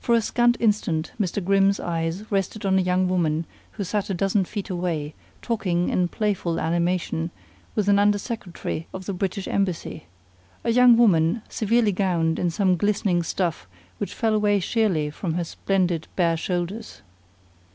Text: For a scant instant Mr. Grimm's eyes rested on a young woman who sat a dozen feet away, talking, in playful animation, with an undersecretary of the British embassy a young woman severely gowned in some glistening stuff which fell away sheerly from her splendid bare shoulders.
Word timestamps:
For 0.00 0.14
a 0.14 0.22
scant 0.22 0.56
instant 0.58 1.12
Mr. 1.20 1.44
Grimm's 1.44 1.78
eyes 1.78 2.24
rested 2.32 2.64
on 2.64 2.78
a 2.78 2.80
young 2.80 3.08
woman 3.10 3.44
who 3.72 3.84
sat 3.84 4.08
a 4.08 4.14
dozen 4.14 4.46
feet 4.46 4.70
away, 4.70 5.12
talking, 5.42 5.90
in 5.90 6.08
playful 6.08 6.58
animation, 6.58 7.30
with 7.74 7.86
an 7.88 7.98
undersecretary 7.98 8.86
of 8.94 9.04
the 9.04 9.12
British 9.12 9.46
embassy 9.46 10.06
a 10.64 10.70
young 10.70 10.96
woman 10.96 11.42
severely 11.50 11.92
gowned 11.92 12.38
in 12.38 12.48
some 12.48 12.78
glistening 12.78 13.22
stuff 13.22 13.68
which 13.98 14.14
fell 14.14 14.32
away 14.32 14.60
sheerly 14.60 15.10
from 15.10 15.34
her 15.34 15.44
splendid 15.44 16.08
bare 16.16 16.38
shoulders. 16.38 17.02